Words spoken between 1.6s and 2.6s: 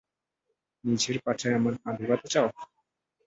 পা ঢোকাতে চাও?